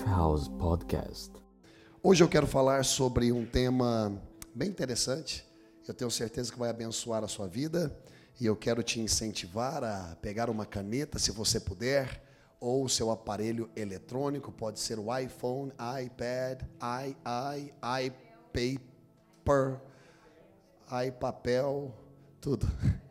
[0.00, 1.30] Lifehouse Podcast.
[2.02, 4.10] Hoje eu quero falar sobre um tema
[4.54, 5.46] bem interessante.
[5.86, 7.94] Eu tenho certeza que vai abençoar a sua vida
[8.40, 12.24] e eu quero te incentivar a pegar uma caneta, se você puder,
[12.58, 15.70] ou seu aparelho eletrônico, pode ser o iPhone,
[16.02, 17.72] iPad, i, i,
[18.54, 19.80] iPaper,
[21.06, 21.94] iPapel,
[22.40, 22.66] tudo.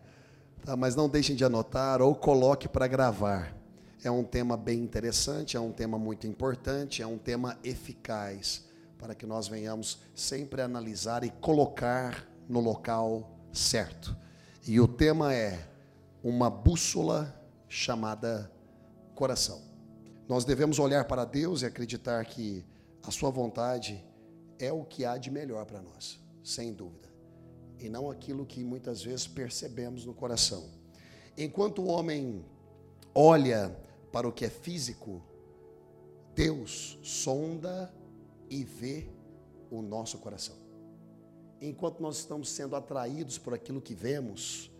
[0.66, 3.59] Tá, mas não deixem de anotar ou coloque para gravar.
[4.04, 8.66] É um tema bem interessante, é um tema muito importante, é um tema eficaz
[8.98, 14.16] para que nós venhamos sempre analisar e colocar no local certo.
[14.66, 15.68] E o tema é
[16.24, 17.36] uma bússola
[17.68, 18.52] chamada
[19.16, 19.62] coração.
[20.28, 22.66] Nós devemos olhar para Deus e acreditar que
[23.04, 24.04] a Sua vontade
[24.58, 27.10] é o que há de melhor para nós, sem dúvida
[27.80, 30.70] e não aquilo que muitas vezes percebemos no coração.
[31.38, 32.46] Enquanto o homem
[33.16, 33.76] olha
[34.12, 35.22] para o que é físico,
[36.36, 37.94] Deus sonda
[38.50, 39.10] e vê
[39.70, 40.56] o nosso coração.
[41.62, 44.72] Enquanto nós estamos sendo atraídos por aquilo que vemos,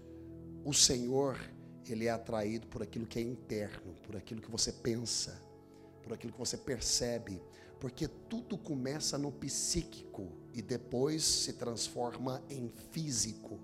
[0.64, 1.38] o Senhor,
[1.88, 5.40] ele é atraído por aquilo que é interno, por aquilo que você pensa,
[6.02, 7.42] por aquilo que você percebe,
[7.80, 13.60] porque tudo começa no psíquico e depois se transforma em físico.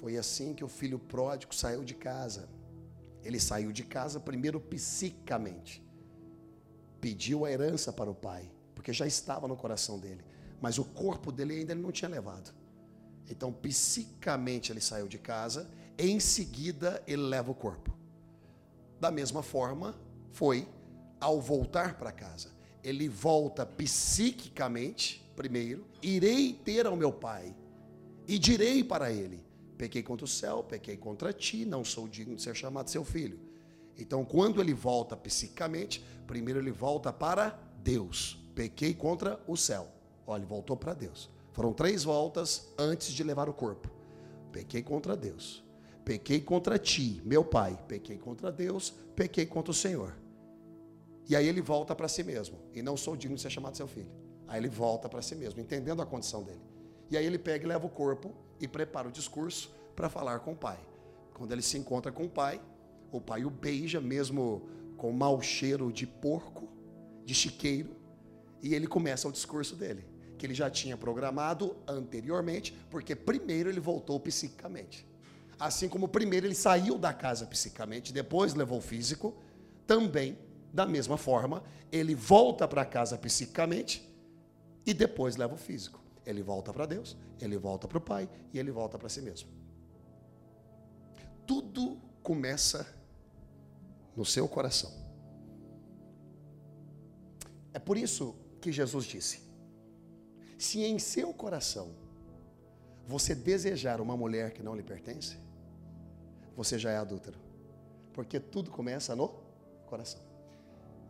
[0.00, 2.48] Foi assim que o filho pródigo saiu de casa.
[3.24, 5.82] Ele saiu de casa primeiro psicamente.
[7.00, 10.22] Pediu a herança para o pai, porque já estava no coração dele,
[10.60, 12.54] mas o corpo dele ainda não tinha levado.
[13.28, 17.96] Então, psicamente ele saiu de casa, em seguida ele leva o corpo.
[19.00, 19.98] Da mesma forma,
[20.32, 20.68] foi
[21.20, 27.56] ao voltar para casa ele volta psiquicamente, primeiro, irei ter ao meu pai
[28.28, 29.42] e direi para ele:
[29.84, 33.38] pequei contra o céu, pequei contra ti, não sou digno de ser chamado seu filho.
[33.98, 37.50] Então, quando ele volta psicicamente, primeiro ele volta para
[37.82, 38.38] Deus.
[38.54, 39.86] Pequei contra o céu.
[40.26, 41.28] Olha, ele voltou para Deus.
[41.52, 43.90] Foram três voltas antes de levar o corpo.
[44.50, 45.62] Pequei contra Deus.
[46.02, 47.78] Pequei contra ti, meu pai.
[47.86, 48.94] Pequei contra Deus.
[49.14, 50.16] Pequei contra o Senhor.
[51.28, 52.56] E aí ele volta para si mesmo.
[52.72, 54.10] E não sou digno de ser chamado seu filho.
[54.48, 56.62] Aí ele volta para si mesmo, entendendo a condição dele.
[57.10, 60.52] E aí ele pega e leva o corpo e prepara o discurso para falar com
[60.52, 60.78] o pai.
[61.32, 62.60] Quando ele se encontra com o pai,
[63.10, 66.68] o pai o beija, mesmo com mau cheiro de porco,
[67.24, 67.96] de chiqueiro,
[68.62, 70.06] e ele começa o discurso dele,
[70.38, 75.06] que ele já tinha programado anteriormente, porque primeiro ele voltou psicicamente.
[75.58, 79.34] Assim como primeiro ele saiu da casa psicicamente, depois levou o físico,
[79.86, 80.38] também
[80.72, 84.12] da mesma forma, ele volta para casa psicicamente
[84.84, 86.03] e depois leva o físico.
[86.26, 89.48] Ele volta para Deus, ele volta para o Pai e ele volta para si mesmo.
[91.46, 92.86] Tudo começa
[94.16, 94.90] no seu coração.
[97.72, 99.40] É por isso que Jesus disse:
[100.56, 101.90] se em seu coração
[103.06, 105.36] você desejar uma mulher que não lhe pertence,
[106.56, 107.38] você já é adúltero.
[108.12, 109.28] Porque tudo começa no
[109.86, 110.20] coração.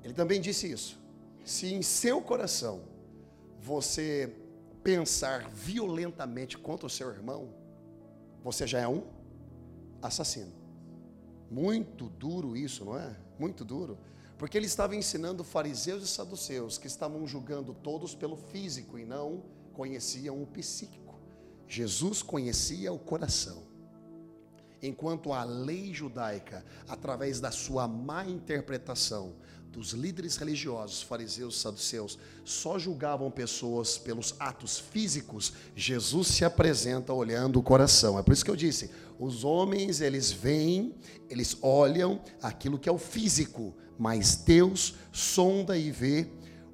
[0.03, 0.99] Ele também disse isso.
[1.45, 2.83] Se em seu coração
[3.61, 4.35] você
[4.85, 7.55] pensar violentamente contra o seu irmão,
[8.43, 9.03] você já é um
[10.03, 10.53] assassino.
[11.51, 13.17] Muito duro isso, não é?
[13.39, 13.99] Muito duro.
[14.37, 19.43] Porque ele estava ensinando fariseus e saduceus que estavam julgando todos pelo físico e não
[19.73, 21.19] conheciam o psíquico.
[21.67, 23.63] Jesus conhecia o coração.
[24.87, 29.33] Enquanto a lei judaica, através da sua má interpretação,
[29.73, 37.59] dos líderes religiosos, fariseus, saduceus, só julgavam pessoas pelos atos físicos, Jesus se apresenta olhando
[37.59, 38.19] o coração.
[38.19, 40.95] É por isso que eu disse: os homens, eles veem,
[41.31, 46.29] eles olham aquilo que é o físico, mas Deus sonda e vê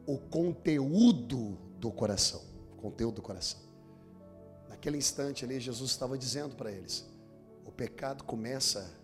[0.04, 2.42] o conteúdo do coração.
[2.72, 3.60] O conteúdo do coração.
[4.68, 7.08] Naquele instante ali, Jesus estava dizendo para eles:
[7.80, 8.94] pecado começa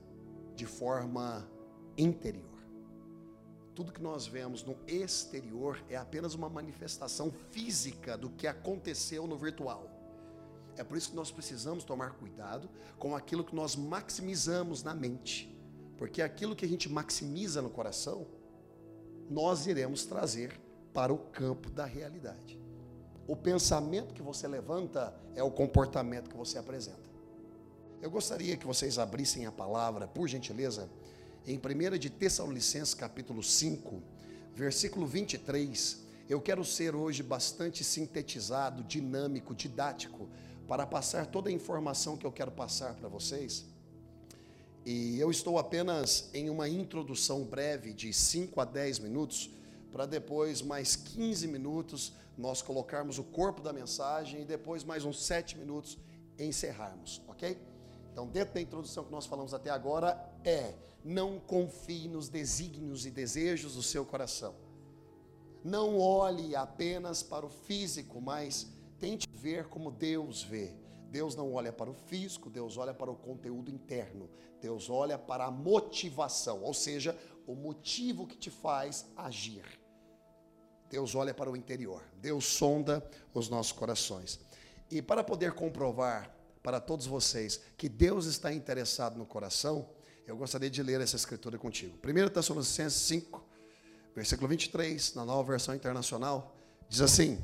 [0.55, 1.49] de forma
[1.97, 2.61] interior.
[3.75, 9.35] Tudo que nós vemos no exterior é apenas uma manifestação física do que aconteceu no
[9.35, 9.91] virtual.
[10.77, 12.69] É por isso que nós precisamos tomar cuidado
[12.99, 15.59] com aquilo que nós maximizamos na mente,
[15.97, 18.27] porque aquilo que a gente maximiza no coração,
[19.31, 20.61] nós iremos trazer
[20.93, 22.61] para o campo da realidade.
[23.27, 27.06] O pensamento que você levanta é o comportamento que você apresenta.
[28.03, 30.89] Eu gostaria que vocês abrissem a palavra, por gentileza,
[31.47, 34.03] em 1 de Tessalonicenses capítulo 5,
[34.55, 40.29] versículo 23, eu quero ser hoje bastante sintetizado, dinâmico, didático,
[40.69, 43.65] para passar toda a informação que eu quero passar para vocês.
[44.85, 49.51] E eu estou apenas em uma introdução breve de 5 a 10 minutos
[49.91, 55.25] para depois, mais 15 minutos, nós colocarmos o corpo da mensagem e depois, mais uns
[55.25, 55.97] 7 minutos,
[56.39, 57.57] encerrarmos, ok?
[58.17, 60.73] Então, dentro da introdução que nós falamos até agora, é:
[61.05, 64.55] não confie nos desígnios e desejos do seu coração.
[65.63, 70.73] Não olhe apenas para o físico, mas tente ver como Deus vê.
[71.11, 74.31] Deus não olha para o físico, Deus olha para o conteúdo interno.
[74.63, 77.15] Deus olha para a motivação, ou seja,
[77.47, 79.79] o motivo que te faz agir.
[80.89, 82.03] Deus olha para o interior.
[82.17, 84.41] Deus sonda os nossos corações.
[84.91, 86.35] E para poder comprovar
[86.67, 89.89] para todos vocês que Deus está interessado no coração,
[90.27, 91.97] eu gostaria de ler essa escritura contigo.
[92.05, 93.41] 1 Tessalonicenses 5,
[94.17, 96.57] versículo 23, na nova versão internacional,
[96.89, 97.39] diz assim: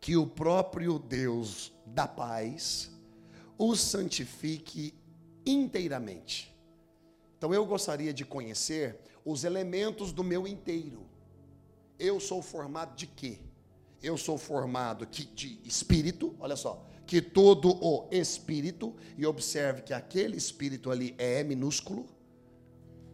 [0.00, 2.92] Que o próprio Deus da paz
[3.58, 4.94] os santifique
[5.44, 6.56] inteiramente.
[7.36, 11.08] Então eu gostaria de conhecer os elementos do meu inteiro.
[11.98, 13.40] Eu sou formado de quê?
[14.00, 20.36] Eu sou formado de espírito, olha só, que todo o espírito, e observe que aquele
[20.36, 22.06] espírito ali é minúsculo,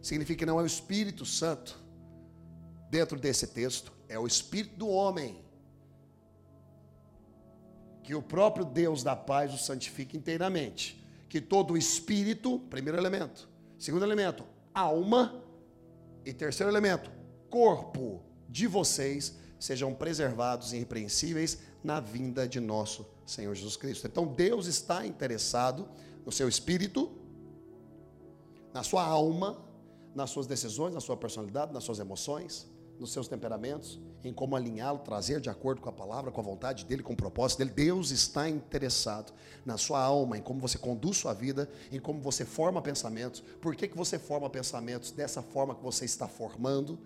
[0.01, 1.81] significa que não é o Espírito Santo
[2.89, 5.41] dentro desse texto, é o espírito do homem.
[8.03, 11.01] Que o próprio Deus da paz o santifique inteiramente.
[11.29, 13.47] Que todo o espírito, primeiro elemento.
[13.79, 14.43] Segundo elemento,
[14.73, 15.41] alma.
[16.25, 17.09] E terceiro elemento,
[17.49, 24.07] corpo de vocês sejam preservados e irrepreensíveis na vinda de nosso Senhor Jesus Cristo.
[24.07, 25.87] Então Deus está interessado
[26.25, 27.11] no seu espírito,
[28.73, 29.57] na sua alma,
[30.13, 32.67] nas suas decisões, na sua personalidade, nas suas emoções,
[32.99, 36.83] nos seus temperamentos, em como alinhá-lo, trazer de acordo com a palavra, com a vontade
[36.85, 37.69] dele, com o propósito dele.
[37.69, 39.31] Deus está interessado
[39.65, 43.41] na sua alma, em como você conduz sua vida, em como você forma pensamentos.
[43.61, 46.97] Por que, que você forma pensamentos dessa forma que você está formando?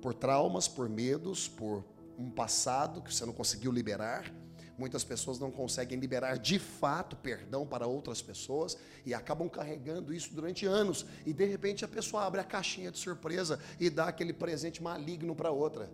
[0.00, 1.84] por traumas, por medos, por
[2.20, 4.30] um passado que você não conseguiu liberar.
[4.76, 10.34] Muitas pessoas não conseguem liberar de fato perdão para outras pessoas e acabam carregando isso
[10.34, 11.06] durante anos.
[11.24, 15.34] E de repente a pessoa abre a caixinha de surpresa e dá aquele presente maligno
[15.34, 15.90] para outra.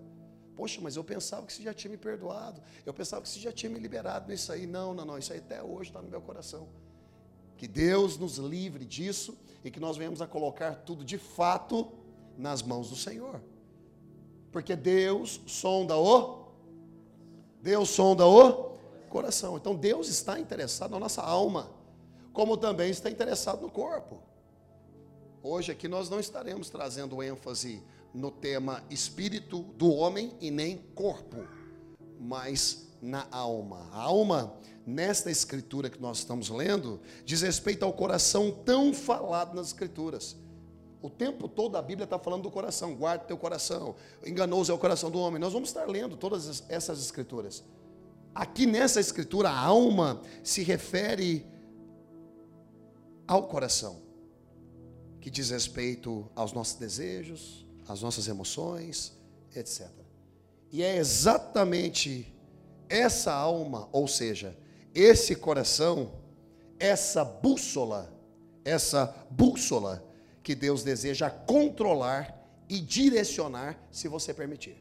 [0.56, 2.61] Poxa, mas eu pensava que você já tinha me perdoado.
[2.84, 4.67] Eu pensava que você já tinha me liberado nisso aí.
[4.67, 5.19] Não, não, não.
[5.19, 6.69] Isso aí até hoje está no meu coração.
[7.56, 11.93] Que Deus nos livre disso e que nós venhamos a colocar tudo de fato
[12.37, 13.40] nas mãos do Senhor.
[14.56, 16.47] Porque Deus sonda o
[17.61, 18.79] Deus sonda o
[19.11, 19.58] coração.
[19.58, 21.70] Então Deus está interessado na nossa alma,
[22.32, 24.19] como também está interessado no corpo.
[25.43, 27.82] Hoje aqui nós não estaremos trazendo ênfase
[28.14, 31.47] no tema espírito do homem e nem corpo,
[32.19, 33.91] mas na alma.
[33.93, 34.55] A alma,
[34.87, 40.35] nesta escritura que nós estamos lendo, diz respeito ao coração tão falado nas escrituras.
[41.06, 43.94] O tempo todo a Bíblia está falando do coração, guarda teu coração,
[44.25, 45.41] enganoso é o coração do homem.
[45.41, 47.62] Nós vamos estar lendo todas essas escrituras.
[48.35, 51.47] Aqui nessa escritura, a alma se refere
[53.25, 54.03] ao coração,
[55.20, 59.17] que diz respeito aos nossos desejos, às nossas emoções,
[59.55, 59.88] etc.
[60.73, 62.37] E é exatamente
[62.88, 64.58] essa alma, ou seja,
[64.93, 66.11] esse coração,
[66.81, 68.12] essa bússola,
[68.64, 70.05] essa bússola
[70.46, 74.81] que Deus deseja controlar e direcionar, se você permitir.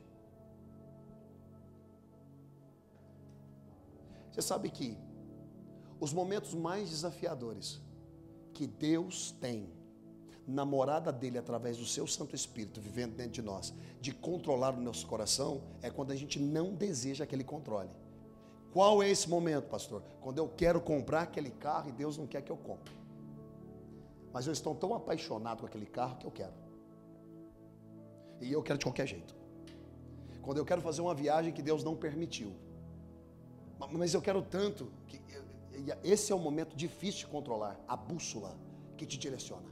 [4.31, 4.95] Você sabe que
[5.99, 7.81] os momentos mais desafiadores
[8.53, 9.67] que Deus tem
[10.45, 14.79] na morada dele através do seu Santo Espírito vivendo dentro de nós, de controlar o
[14.79, 17.89] nosso coração, é quando a gente não deseja aquele controle.
[18.71, 20.03] Qual é esse momento, pastor?
[20.21, 22.93] Quando eu quero comprar aquele carro e Deus não quer que eu compre
[24.35, 26.51] mas eu estou tão apaixonado com aquele carro que eu quero.
[28.41, 29.33] E eu quero de qualquer jeito.
[30.41, 32.53] Quando eu quero fazer uma viagem que Deus não permitiu.
[33.93, 35.21] Mas eu quero tanto que
[36.03, 38.59] esse é o momento difícil de controlar, a bússola
[38.97, 39.69] que te direciona.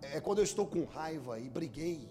[0.00, 2.08] É quando eu estou com raiva e briguei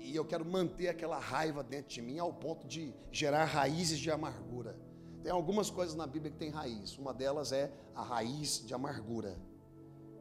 [0.00, 4.10] e eu quero manter aquela raiva dentro de mim ao ponto de gerar raízes de
[4.10, 4.78] amargura.
[5.22, 6.98] Tem algumas coisas na Bíblia que tem raiz.
[6.98, 9.34] Uma delas é a raiz de amargura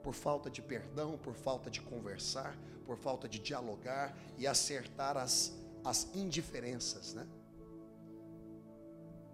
[0.06, 5.52] por falta de perdão, por falta de conversar, por falta de dialogar e acertar as,
[5.84, 7.28] as indiferenças, né?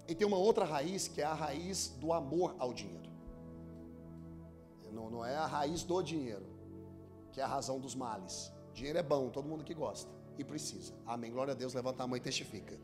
[0.08, 3.12] E tem uma outra raiz que é a raiz do amor ao dinheiro.
[4.94, 6.46] Não, não é a raiz do dinheiro,
[7.34, 8.50] que é a razão dos males.
[8.74, 10.94] Dinheiro é bom, todo mundo que gosta e precisa.
[11.06, 11.32] Amém.
[11.32, 12.80] Glória a Deus, levanta a mão e testifica.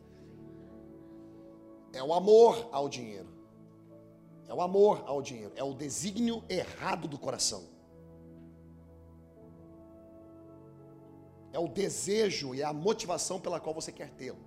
[1.94, 3.30] É o amor ao dinheiro.
[4.46, 5.54] É o amor ao dinheiro.
[5.56, 7.77] É o desígnio errado do coração.
[11.58, 14.38] É o desejo e a motivação pela qual você quer tê-lo.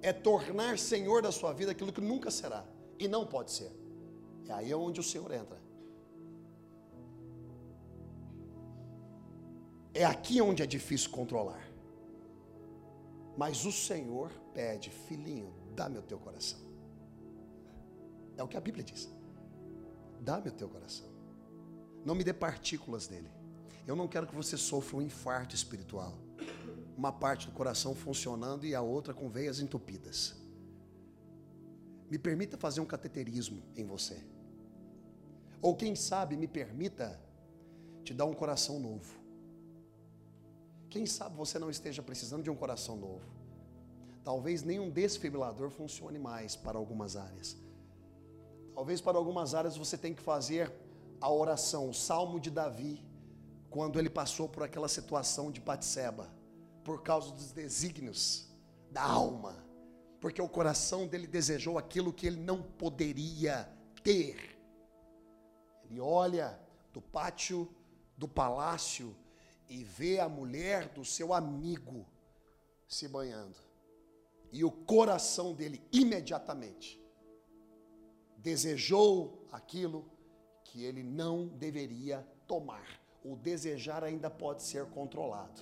[0.00, 2.64] É tornar Senhor da sua vida aquilo que nunca será
[2.98, 3.70] e não pode ser.
[4.48, 5.60] É aí onde o Senhor entra.
[9.92, 11.62] É aqui onde é difícil controlar.
[13.36, 16.60] Mas o Senhor pede, filhinho, dá-me o teu coração.
[18.38, 19.06] É o que a Bíblia diz.
[20.22, 21.08] Dá-me o teu coração.
[22.06, 23.35] Não me dê partículas dele.
[23.86, 26.12] Eu não quero que você sofra um infarto espiritual.
[26.96, 30.34] Uma parte do coração funcionando e a outra com veias entupidas.
[32.10, 34.20] Me permita fazer um cateterismo em você.
[35.62, 37.20] Ou quem sabe me permita
[38.02, 39.14] te dar um coração novo.
[40.90, 43.24] Quem sabe você não esteja precisando de um coração novo.
[44.24, 47.56] Talvez nenhum desfibrilador funcione mais para algumas áreas.
[48.74, 50.72] Talvez para algumas áreas você tenha que fazer
[51.20, 53.05] a oração, o Salmo de Davi,
[53.76, 56.32] quando ele passou por aquela situação de Batseba,
[56.82, 58.48] por causa dos desígnios
[58.90, 59.62] da alma,
[60.18, 63.70] porque o coração dele desejou aquilo que ele não poderia
[64.02, 64.58] ter.
[65.84, 66.58] Ele olha
[66.90, 67.68] do pátio
[68.16, 69.14] do palácio
[69.68, 72.06] e vê a mulher do seu amigo
[72.88, 73.58] se banhando.
[74.50, 76.98] E o coração dele imediatamente
[78.38, 80.10] desejou aquilo
[80.64, 83.04] que ele não deveria tomar.
[83.28, 85.60] O desejar ainda pode ser controlado.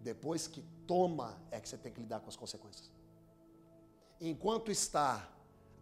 [0.00, 2.90] Depois que toma, é que você tem que lidar com as consequências.
[4.20, 5.26] Enquanto está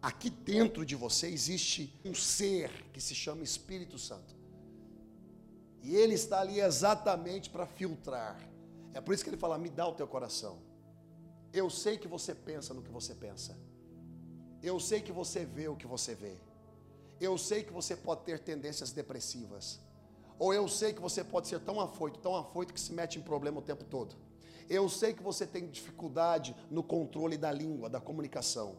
[0.01, 4.33] aqui dentro de você, existe um ser que se chama Espírito Santo.
[5.83, 8.39] E ele está ali exatamente para filtrar.
[8.95, 10.57] É por isso que ele fala: me dá o teu coração.
[11.53, 13.59] Eu sei que você pensa no que você pensa.
[14.63, 16.37] Eu sei que você vê o que você vê.
[17.21, 19.81] Eu sei que você pode ter tendências depressivas.
[20.43, 23.23] Ou eu sei que você pode ser tão afoito, tão afoito que se mete em
[23.23, 24.17] problema o tempo todo.
[24.69, 28.75] Eu sei que você tem dificuldade no controle da língua, da comunicação.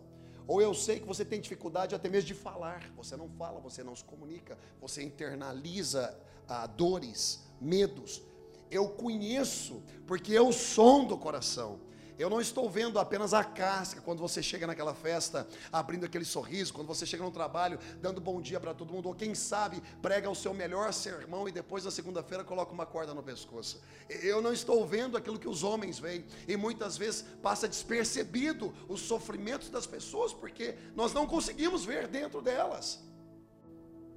[0.46, 2.92] Ou eu sei que você tem dificuldade até mesmo de falar.
[2.98, 8.22] Você não fala, você não se comunica, você internaliza ah, dores, medos.
[8.70, 11.80] Eu conheço, porque eu som do coração.
[12.18, 16.74] Eu não estou vendo apenas a casca quando você chega naquela festa, abrindo aquele sorriso,
[16.74, 20.30] quando você chega no trabalho, dando bom dia para todo mundo, ou quem sabe prega
[20.30, 23.82] o seu melhor sermão e depois na segunda-feira coloca uma corda no pescoço.
[24.10, 29.02] Eu não estou vendo aquilo que os homens veem, e muitas vezes passa despercebido os
[29.02, 33.04] sofrimentos das pessoas, porque nós não conseguimos ver dentro delas.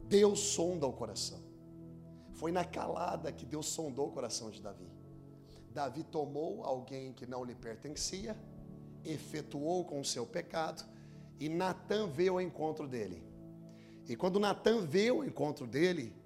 [0.04, 1.42] Deus sonda o coração.
[2.34, 4.95] Foi na calada que Deus sondou o coração de Davi.
[5.76, 8.34] Davi tomou alguém que não lhe pertencia,
[9.04, 10.82] efetuou com o seu pecado,
[11.38, 13.22] e Natan veio ao encontro dele.
[14.08, 16.16] E quando Natan veio ao encontro dele,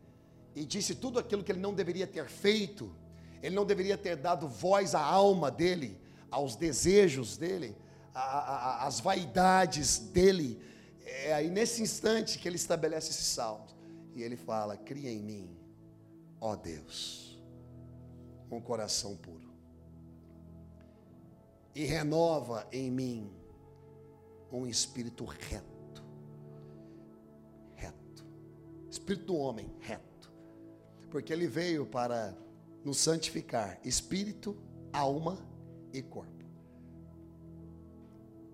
[0.54, 2.94] e disse tudo aquilo que ele não deveria ter feito,
[3.42, 7.76] ele não deveria ter dado voz à alma dele, aos desejos dele,
[8.14, 10.62] às vaidades dele.
[11.04, 13.66] É aí nesse instante que ele estabelece esse salmo.
[14.14, 15.60] E ele fala: Cria em mim
[16.40, 17.38] ó Deus,
[18.50, 19.39] um coração puro.
[21.74, 23.30] E renova em mim
[24.52, 26.02] um espírito reto.
[27.74, 28.24] Reto.
[28.90, 30.32] Espírito do homem reto.
[31.10, 32.36] Porque ele veio para
[32.84, 34.56] nos santificar espírito,
[34.92, 35.38] alma
[35.92, 36.44] e corpo.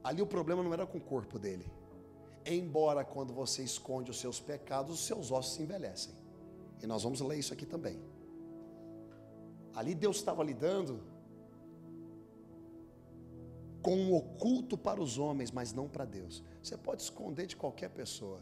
[0.03, 1.71] Ali o problema não era com o corpo dele.
[2.45, 6.15] Embora quando você esconde os seus pecados, os seus ossos se envelhecem.
[6.81, 8.01] E nós vamos ler isso aqui também.
[9.75, 11.03] Ali Deus estava lidando
[13.87, 16.43] com um oculto para os homens, mas não para Deus.
[16.63, 18.41] Você pode esconder de qualquer pessoa.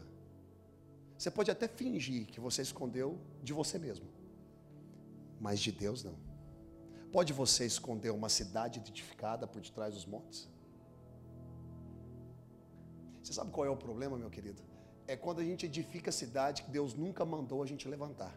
[1.17, 3.09] Você pode até fingir que você escondeu
[3.47, 4.07] de você mesmo,
[5.39, 6.15] mas de Deus não.
[7.11, 10.49] Pode você esconder uma cidade edificada por detrás dos montes?
[13.21, 14.61] Você sabe qual é o problema, meu querido?
[15.07, 18.33] é quando a gente edifica a cidade que Deus nunca mandou a gente levantar.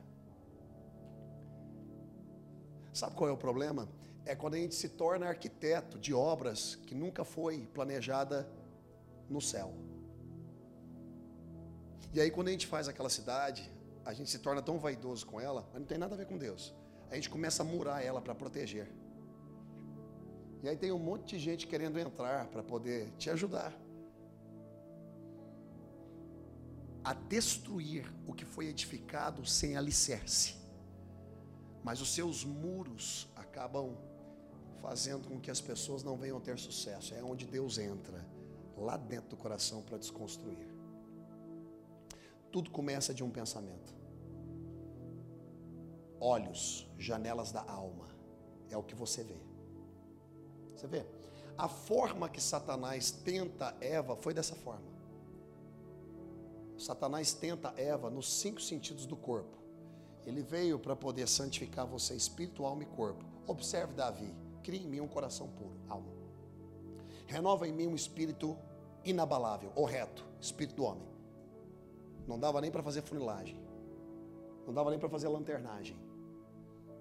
[2.93, 3.89] Sabe qual é o problema?
[4.31, 8.37] É quando a gente se torna arquiteto de obras que nunca foi planejada
[9.35, 9.69] no céu.
[12.13, 13.63] E aí quando a gente faz aquela cidade,
[14.05, 16.37] a gente se torna tão vaidoso com ela, mas não tem nada a ver com
[16.37, 16.75] Deus.
[17.11, 18.89] A gente começa a murar ela para proteger.
[20.63, 23.73] E aí tem um monte de gente querendo entrar para poder te ajudar.
[27.09, 30.57] a destruir o que foi edificado sem alicerce.
[31.83, 33.97] Mas os seus muros acabam
[34.81, 37.15] fazendo com que as pessoas não venham ter sucesso.
[37.15, 38.25] É onde Deus entra,
[38.77, 40.69] lá dentro do coração, para desconstruir.
[42.51, 43.95] Tudo começa de um pensamento.
[46.21, 48.09] Olhos, janelas da alma.
[48.71, 49.41] é o que você vê.
[50.77, 51.07] Você vê?
[51.57, 54.87] A forma que Satanás tenta Eva foi dessa forma.
[56.77, 59.57] Satanás tenta Eva nos cinco sentidos do corpo.
[60.25, 63.25] Ele veio para poder santificar você, espírito, alma e corpo.
[63.47, 64.33] Observe Davi,
[64.69, 66.13] crie em mim um coração puro, alma.
[67.27, 68.55] Renova em mim um espírito
[69.03, 71.09] inabalável, ou reto, espírito do homem.
[72.27, 73.59] Não dava nem para fazer funilagem.
[74.67, 75.99] Não dava nem para fazer lanternagem.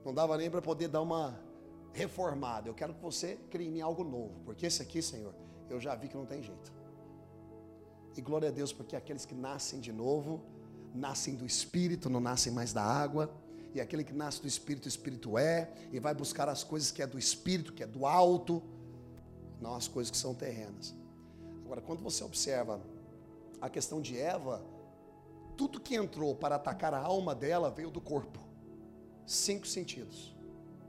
[0.06, 1.38] Não dava nem para poder dar uma
[1.92, 2.70] reformada.
[2.70, 5.36] Eu quero que você crie em mim algo novo, porque esse aqui, Senhor,
[5.70, 6.72] eu já vi que não tem jeito.
[8.16, 10.42] E glória a Deus, porque aqueles que nascem de novo,
[10.96, 13.30] nascem do Espírito, não nascem mais da água.
[13.78, 17.00] E aquele que nasce do Espírito, o Espírito é, e vai buscar as coisas que
[17.00, 18.60] é do Espírito, que é do alto,
[19.62, 20.96] não as coisas que são terrenas.
[21.64, 22.82] Agora, quando você observa
[23.62, 24.66] a questão de Eva,
[25.56, 28.40] tudo que entrou para atacar a alma dela veio do corpo.
[29.28, 30.36] Cinco sentidos: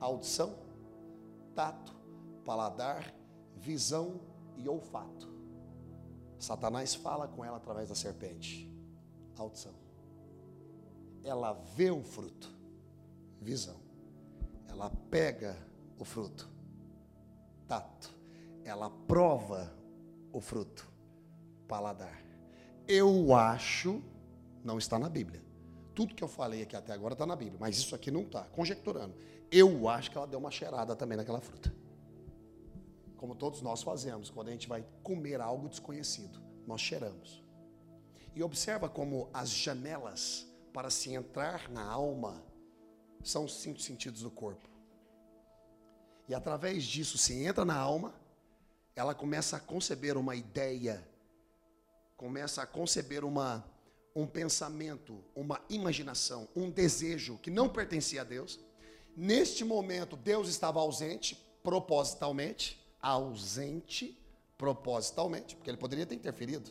[0.00, 0.54] audição,
[1.54, 1.94] tato,
[2.42, 3.14] paladar,
[3.54, 4.18] visão
[4.56, 5.28] e olfato.
[6.38, 8.72] Satanás fala com ela através da serpente.
[9.36, 9.74] Audição.
[11.22, 12.56] Ela vê o fruto.
[13.40, 13.76] Visão.
[14.68, 15.56] Ela pega
[15.98, 16.48] o fruto.
[17.66, 18.14] Tato.
[18.64, 19.72] Ela prova
[20.32, 20.90] o fruto.
[21.66, 22.22] Paladar.
[22.86, 24.02] Eu acho,
[24.64, 25.42] não está na Bíblia.
[25.94, 28.44] Tudo que eu falei aqui até agora está na Bíblia, mas isso aqui não está.
[28.44, 29.14] Conjecturando.
[29.50, 31.72] Eu acho que ela deu uma cheirada também naquela fruta
[33.18, 37.44] como todos nós fazemos, quando a gente vai comer algo desconhecido, nós cheiramos.
[38.34, 42.42] E observa como as janelas para se entrar na alma
[43.22, 44.68] são os cinco sentidos do corpo.
[46.28, 48.14] E através disso se entra na alma,
[48.94, 51.06] ela começa a conceber uma ideia,
[52.16, 53.64] começa a conceber uma
[54.16, 58.58] um pensamento, uma imaginação, um desejo que não pertencia a Deus.
[59.16, 64.18] Neste momento, Deus estava ausente propositalmente ausente
[64.56, 66.70] propositalmente, porque ele poderia ter interferido.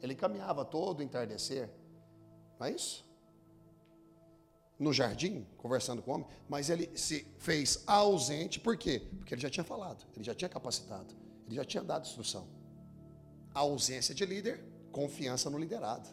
[0.00, 1.70] Ele caminhava todo entardecer,
[2.58, 3.07] não é isso?
[4.78, 9.02] No jardim, conversando com o homem, mas ele se fez ausente, por quê?
[9.18, 11.14] Porque ele já tinha falado, ele já tinha capacitado,
[11.46, 12.46] ele já tinha dado instrução.
[13.52, 16.08] A ausência de líder, confiança no liderado.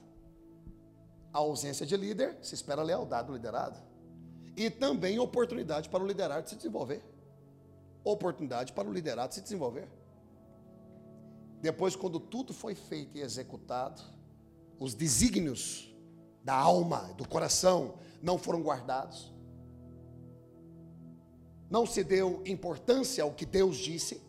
[1.32, 3.80] A ausência de líder, se espera lealdade do liderado.
[4.58, 7.04] E também oportunidade para o liderado se desenvolver
[8.06, 9.90] oportunidade para o liderado se desenvolver.
[11.62, 14.02] Depois, quando tudo foi feito e executado,
[14.80, 15.95] os desígnios
[16.46, 19.34] da alma, do coração, não foram guardados.
[21.68, 24.22] Não se deu importância ao que Deus disse.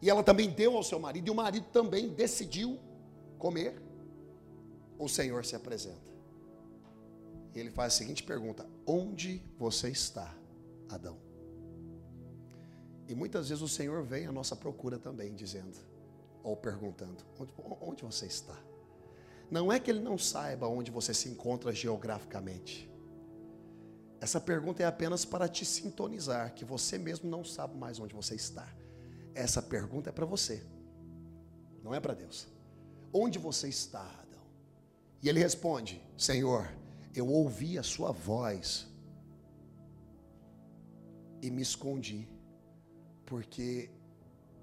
[0.00, 2.78] E ela também deu ao seu marido, e o marido também decidiu
[3.38, 3.78] comer.
[4.98, 6.08] O Senhor se apresenta.
[7.54, 10.34] E ele faz a seguinte pergunta: Onde você está,
[10.88, 11.18] Adão?
[13.06, 15.76] E muitas vezes o Senhor vem à nossa procura também, dizendo,
[16.42, 18.58] ou perguntando: onde, onde você está?
[19.50, 22.88] Não é que ele não saiba onde você se encontra geograficamente.
[24.20, 28.34] Essa pergunta é apenas para te sintonizar, que você mesmo não sabe mais onde você
[28.34, 28.68] está.
[29.34, 30.66] Essa pergunta é para você,
[31.82, 32.48] não é para Deus.
[33.12, 34.42] Onde você está, Adão?
[35.22, 36.68] E ele responde: Senhor,
[37.14, 38.86] eu ouvi a sua voz
[41.40, 42.28] e me escondi
[43.24, 43.90] porque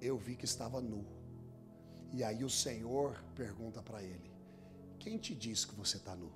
[0.01, 1.05] eu vi que estava nu.
[2.11, 4.34] E aí o Senhor pergunta para ele:
[5.05, 6.31] Quem te diz que você está nu?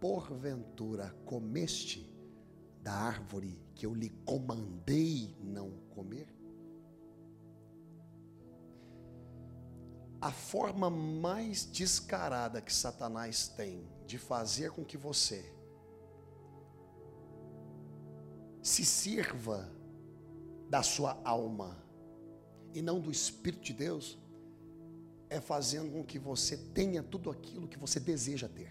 [0.00, 2.10] Porventura comeste
[2.80, 6.26] da árvore que eu lhe comandei não comer?
[10.22, 15.54] A forma mais descarada que Satanás tem de fazer com que você
[18.62, 19.70] se sirva
[20.70, 21.76] da sua alma
[22.72, 24.18] e não do Espírito de Deus,
[25.32, 28.70] é fazendo com que você tenha tudo aquilo que você deseja ter.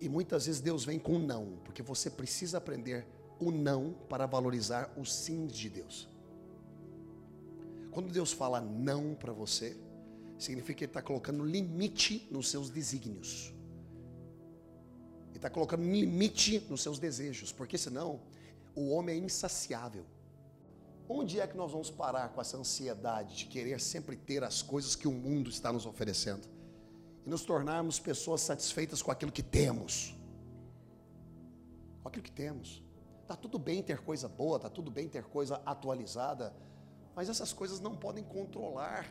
[0.00, 3.06] E muitas vezes Deus vem com não, porque você precisa aprender
[3.38, 6.08] o não para valorizar os sims de Deus.
[7.92, 9.76] Quando Deus fala não para você,
[10.38, 13.54] significa que Ele está colocando limite nos seus desígnios.
[15.28, 18.20] Ele está colocando limite nos seus desejos, porque senão
[18.74, 20.04] o homem é insaciável.
[21.08, 24.96] Onde é que nós vamos parar com essa ansiedade de querer sempre ter as coisas
[24.96, 26.48] que o mundo está nos oferecendo
[27.24, 30.16] e nos tornarmos pessoas satisfeitas com aquilo que temos?
[32.02, 32.82] Com aquilo que temos.
[33.26, 36.54] Tá tudo bem ter coisa boa, tá tudo bem ter coisa atualizada,
[37.14, 39.06] mas essas coisas não podem controlar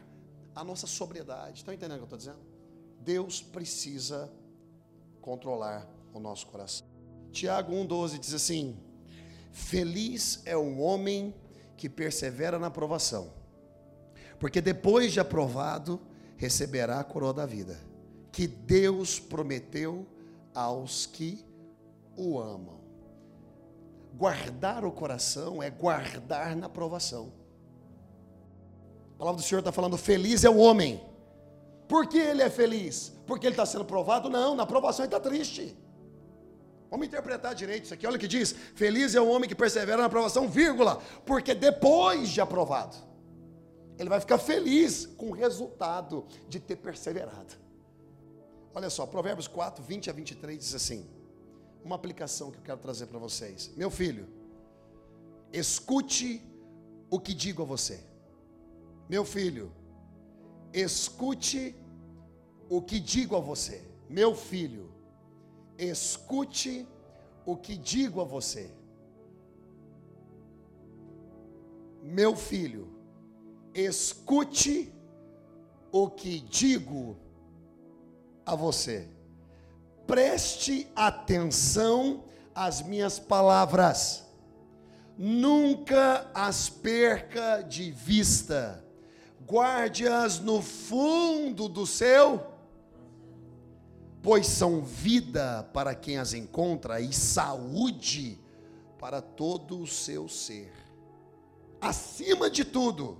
[0.54, 1.60] a nossa sobriedade.
[1.60, 2.40] Estão entendendo o que eu estou dizendo?
[3.02, 4.32] Deus precisa
[5.22, 6.86] controlar o nosso coração.
[7.32, 8.78] Tiago 1,12 diz assim:
[9.52, 11.34] Feliz é o homem
[11.78, 13.34] que persevera na provação,
[14.40, 16.00] porque depois de aprovado,
[16.38, 17.80] receberá a coroa da vida,
[18.32, 20.06] que Deus prometeu
[20.54, 21.46] aos que
[22.16, 22.80] o amam.
[24.14, 27.34] Guardar o coração é guardar na provação.
[29.16, 31.02] A palavra do Senhor está falando: feliz é o homem.
[31.88, 33.14] Por que ele é feliz?
[33.28, 34.30] Porque ele está sendo provado?
[34.30, 35.76] Não, na provação ele está triste.
[36.96, 38.08] Vamos interpretar direito isso aqui.
[38.08, 42.30] Olha o que diz: Feliz é o homem que persevera na aprovação, vírgula, porque depois
[42.30, 42.96] de aprovado,
[44.00, 47.54] ele vai ficar feliz com o resultado de ter perseverado.
[48.74, 51.06] Olha só, Provérbios 4, 20 a 23 diz assim:
[51.84, 53.74] uma aplicação que eu quero trazer para vocês.
[53.76, 54.26] Meu filho,
[55.52, 56.42] escute
[57.10, 58.00] o que digo a você.
[59.10, 59.70] Meu filho,
[60.72, 61.76] escute
[62.70, 63.84] o que digo a você.
[64.10, 64.95] Meu filho,
[65.78, 66.88] escute
[67.46, 68.72] o que digo a você.
[72.02, 72.88] Meu filho,
[73.74, 74.94] escute
[75.92, 77.18] o que digo
[78.46, 79.08] a você.
[80.06, 84.24] Preste atenção às minhas palavras.
[85.18, 88.84] Nunca as perca de vista.
[89.48, 92.55] Guarde-as no fundo do seu
[94.26, 98.40] pois são vida para quem as encontra e saúde
[98.98, 100.74] para todo o seu ser.
[101.80, 103.20] Acima de tudo,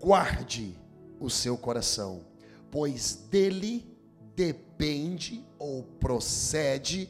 [0.00, 0.76] guarde
[1.20, 2.24] o seu coração,
[2.72, 3.86] pois dele
[4.34, 7.08] depende ou procede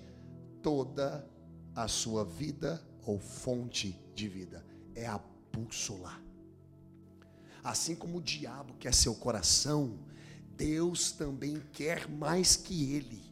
[0.61, 1.27] toda
[1.75, 4.62] a sua vida ou fonte de vida.
[4.95, 5.19] É a
[5.51, 6.21] bússola.
[7.65, 9.99] Assim como o diabo quer seu coração,
[10.57, 13.23] Deus também quer mais que ele.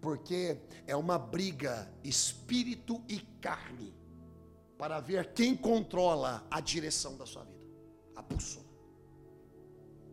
[0.00, 3.94] Porque é uma briga espírito e carne
[4.76, 7.64] para ver quem controla a direção da sua vida,
[8.14, 8.66] a bússola.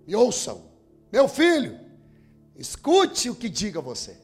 [0.08, 0.72] E ouçam,
[1.12, 1.80] meu filho,
[2.56, 4.18] escute o que diga você.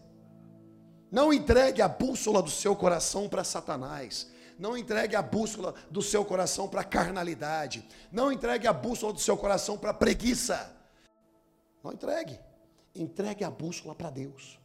[1.11, 4.27] Não entregue a bússola do seu coração para Satanás.
[4.57, 7.85] Não entregue a bússola do seu coração para carnalidade.
[8.11, 10.76] Não entregue a bússola do seu coração para preguiça.
[11.87, 12.37] Não entregue.
[12.93, 14.59] Entregue a bússola para Deus.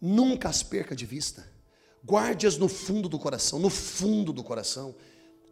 [0.00, 1.48] Nunca as perca de vista.
[2.04, 4.94] Guarde-as no fundo do coração, no fundo do coração.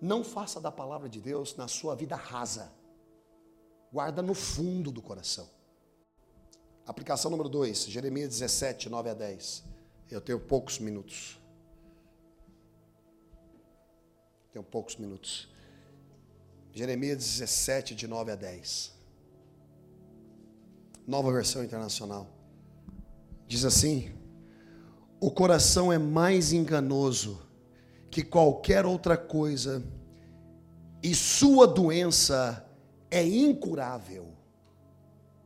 [0.01, 2.71] Não faça da palavra de Deus na sua vida rasa.
[3.91, 5.49] Guarda no fundo do coração.
[6.87, 9.65] Aplicação número 2, Jeremias 17, 9 a 10.
[10.11, 11.41] Eu tenho poucos minutos.
[14.51, 15.52] Tenho poucos minutos.
[16.75, 18.93] Jeremias 17, de 9 a 10.
[21.07, 22.27] Nova versão internacional.
[23.47, 24.11] Diz assim:
[25.21, 27.43] O coração é mais enganoso
[28.11, 29.85] que qualquer outra coisa,
[31.03, 32.67] e sua doença
[33.11, 34.33] é incurável.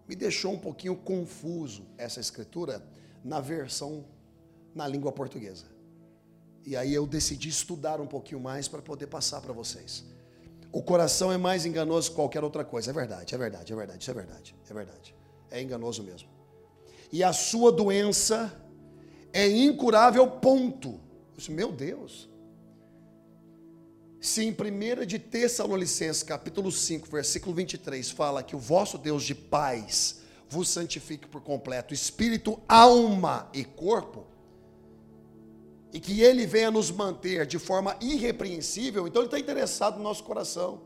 [0.09, 2.87] Me deixou um pouquinho confuso essa escritura
[3.25, 4.05] na versão
[4.73, 5.65] na língua portuguesa.
[6.65, 10.05] E aí eu decidi estudar um pouquinho mais para poder passar para vocês.
[10.77, 12.91] O coração é mais enganoso que qualquer outra coisa.
[12.91, 15.15] É verdade, é verdade, é verdade, isso é verdade, é verdade.
[15.51, 16.29] É enganoso mesmo.
[17.11, 18.55] E a sua doença
[19.33, 21.01] é incurável, ponto.
[21.49, 22.29] Meu Deus.
[24.21, 29.35] Se em 1 de Tessalonicenses, capítulo 5, versículo 23, fala que o vosso Deus de
[29.35, 34.26] paz vos santifique por completo, espírito, alma e corpo,
[35.93, 40.25] e que Ele venha nos manter de forma irrepreensível, então Ele está interessado no nosso
[40.25, 40.81] coração.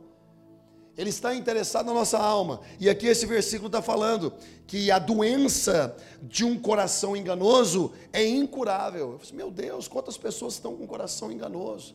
[0.97, 2.61] Ele está interessado na nossa alma.
[2.79, 4.35] E aqui esse versículo está falando
[4.67, 9.19] que a doença de um coração enganoso é incurável.
[9.19, 11.95] Falei, Meu Deus, quantas pessoas estão com um coração enganoso?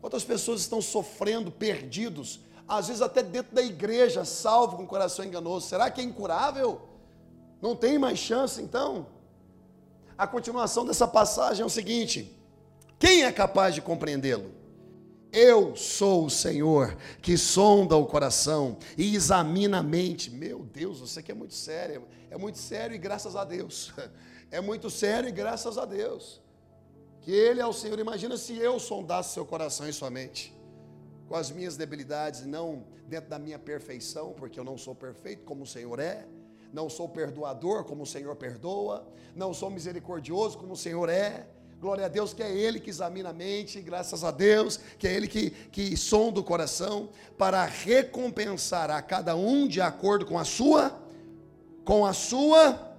[0.00, 5.24] Quantas pessoas estão sofrendo, perdidos, às vezes até dentro da igreja, salvo com um coração
[5.24, 5.68] enganoso?
[5.68, 6.80] Será que é incurável?
[7.60, 9.06] Não tem mais chance então?
[10.18, 12.36] A continuação dessa passagem é o seguinte:
[12.98, 14.50] quem é capaz de compreendê-lo?
[15.32, 20.30] Eu sou o Senhor que sonda o coração e examina a mente.
[20.30, 23.92] Meu Deus, você que é muito sério, é muito sério e graças a Deus.
[24.48, 26.40] É muito sério e graças a Deus.
[27.20, 27.98] Que Ele é o Senhor.
[27.98, 30.56] Imagina se eu sondasse seu coração e sua mente,
[31.26, 35.64] com as minhas debilidades, não dentro da minha perfeição, porque eu não sou perfeito como
[35.64, 36.28] o Senhor é
[36.72, 41.46] não sou perdoador como o Senhor perdoa, não sou misericordioso como o Senhor é.
[41.78, 45.12] Glória a Deus que é Ele que examina a mente, graças a Deus que é
[45.12, 50.44] Ele que, que sonda o coração para recompensar a cada um de acordo com a
[50.44, 50.98] sua,
[51.84, 52.96] com a sua,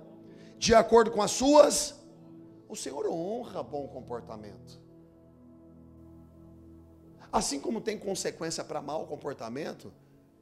[0.60, 1.95] de acordo com as suas
[2.69, 4.80] O Senhor honra bom comportamento.
[7.32, 9.91] Assim como tem consequência para mau comportamento,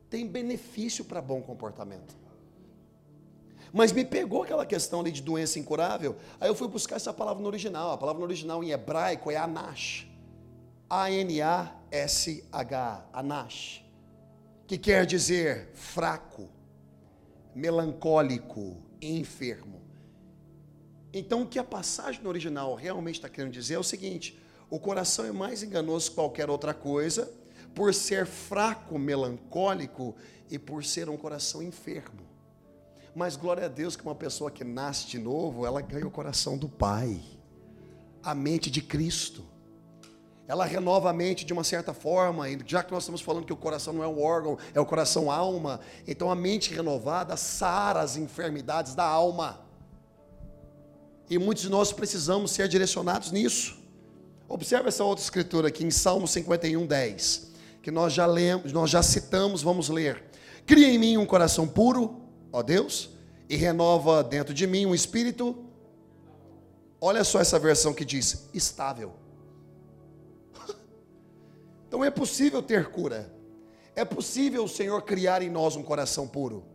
[0.09, 2.15] tem benefício para bom comportamento.
[3.73, 7.41] Mas me pegou aquela questão ali de doença incurável, aí eu fui buscar essa palavra
[7.41, 7.91] no original.
[7.91, 10.08] A palavra no original em hebraico é anash.
[10.89, 11.49] A-N-A-S-H,
[13.12, 13.84] anash.
[14.67, 16.49] Que quer dizer fraco,
[17.54, 19.82] melancólico, enfermo.
[21.13, 24.38] Então, o que a passagem no original realmente está querendo dizer é o seguinte:
[24.69, 27.32] o coração é mais enganoso que qualquer outra coisa,
[27.73, 30.15] por ser fraco, melancólico
[30.49, 32.24] e por ser um coração enfermo.
[33.15, 36.58] Mas glória a Deus que uma pessoa que nasce de novo, ela ganha o coração
[36.58, 37.21] do Pai,
[38.21, 39.45] a mente de Cristo.
[40.45, 43.54] Ela renova a mente de uma certa forma, e já que nós estamos falando que
[43.54, 48.01] o coração não é um órgão, é o coração alma, então a mente renovada sara
[48.01, 49.62] as enfermidades da alma.
[51.30, 53.80] E muitos de nós precisamos ser direcionados nisso.
[54.49, 57.51] Observe essa outra escritura aqui em Salmo 51, 10,
[57.82, 60.21] que nós já lemos, nós já citamos, vamos ler.
[60.65, 62.24] Cria em mim um coração puro,
[62.55, 63.09] ó Deus,
[63.49, 65.65] e renova dentro de mim um espírito.
[67.01, 69.13] Olha só essa versão que diz estável.
[71.87, 73.31] Então é possível ter cura.
[73.95, 76.65] É possível o Senhor criar em nós um coração puro.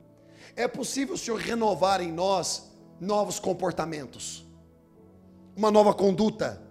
[0.57, 4.47] É possível o Senhor renovar em nós novos comportamentos,
[5.55, 6.63] uma nova conduta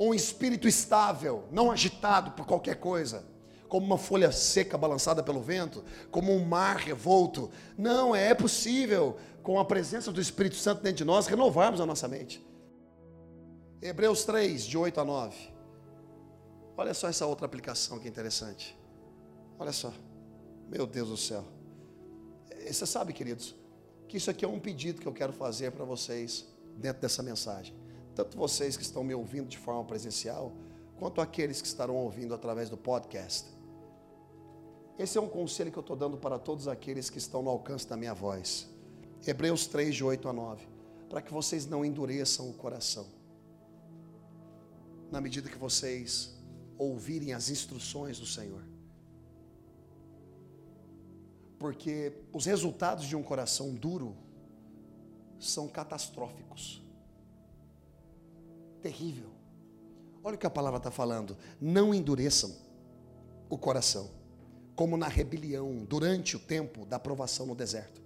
[0.00, 3.22] um espírito estável, não agitado por qualquer coisa,
[3.70, 7.50] como uma folha seca balançada pelo vento, como um mar revolto.
[7.78, 12.06] Não, é possível, com a presença do Espírito Santo dentro de nós, renovarmos a nossa
[12.06, 12.46] mente.
[13.80, 15.34] Hebreus 3, de 8 a 9.
[16.76, 18.78] Olha só essa outra aplicação que é interessante.
[19.58, 19.90] Olha só.
[20.68, 21.44] Meu Deus do céu.
[22.66, 23.54] E você sabe, queridos,
[24.06, 27.74] que isso aqui é um pedido que eu quero fazer para vocês dentro dessa mensagem
[28.14, 30.52] tanto vocês que estão me ouvindo de forma presencial,
[30.98, 33.48] quanto aqueles que estarão ouvindo através do podcast.
[35.00, 37.88] Esse é um conselho que eu estou dando para todos aqueles que estão no alcance
[37.88, 38.68] da minha voz.
[39.26, 40.68] Hebreus 3, de 8 a 9.
[41.08, 43.06] Para que vocês não endureçam o coração.
[45.10, 46.34] Na medida que vocês
[46.76, 48.62] ouvirem as instruções do Senhor.
[51.58, 54.14] Porque os resultados de um coração duro
[55.38, 56.82] são catastróficos
[58.82, 59.30] terrível.
[60.22, 61.38] Olha o que a palavra está falando.
[61.58, 62.54] Não endureçam
[63.48, 64.10] o coração,
[64.80, 68.00] como na rebelião, durante o tempo da aprovação no deserto.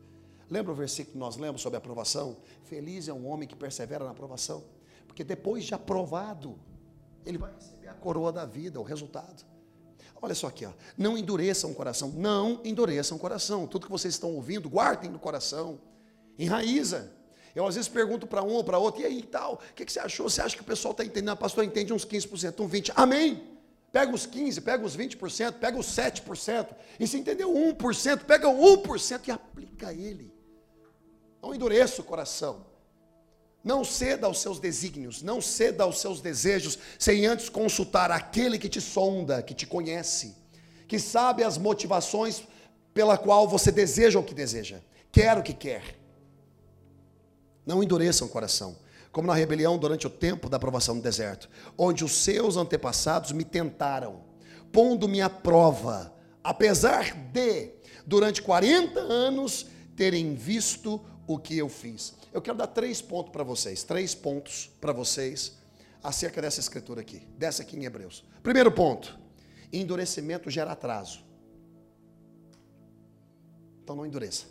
[0.51, 2.37] Lembra o versículo que nós lemos sobre a aprovação?
[2.65, 4.65] Feliz é um homem que persevera na aprovação,
[5.07, 6.59] porque depois de aprovado,
[7.25, 9.45] ele vai receber a coroa da vida, o resultado.
[10.21, 10.73] Olha só aqui, ó.
[10.99, 13.69] não endureçam o coração, não endureçam o coração.
[13.69, 15.79] Tudo que vocês estão ouvindo, guardem no coração,
[16.37, 17.13] enraiza.
[17.55, 19.93] Eu às vezes pergunto para um ou para outro, e aí tal, o que, que,
[19.93, 20.29] você achou?
[20.29, 21.29] Você acha que o pessoal está entendendo?
[21.29, 22.93] A pastor entende uns 15%, uns 20%.
[22.97, 23.54] Amém!
[23.95, 26.67] Pega os 15%, pega os 20%, pega os 7%.
[26.99, 30.35] E se entendeu 1%, pega o 1% e aplica ele.
[31.41, 32.67] Não endureça o coração.
[33.63, 38.69] Não ceda aos seus desígnios, não ceda aos seus desejos, sem antes consultar aquele que
[38.69, 40.35] te sonda, que te conhece,
[40.89, 42.43] que sabe as motivações
[42.93, 44.81] pela qual você deseja o que deseja,
[45.13, 45.97] quer o que quer.
[47.65, 48.77] Não endureçam o coração,
[49.15, 51.49] como na rebelião durante o tempo da aprovação no deserto,
[51.79, 54.25] onde os seus antepassados me tentaram,
[54.73, 57.71] pondo-me à prova, apesar de,
[58.05, 62.13] durante 40 anos, terem visto o que eu fiz.
[62.33, 65.59] Eu quero dar três pontos para vocês, três pontos para vocês
[66.03, 68.25] acerca dessa escritura aqui, dessa aqui em Hebreus.
[68.43, 69.17] Primeiro ponto:
[69.73, 71.25] endurecimento gera atraso.
[73.81, 74.47] Então não endureça.